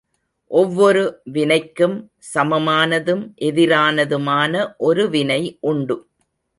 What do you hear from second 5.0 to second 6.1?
வினை உண்டு.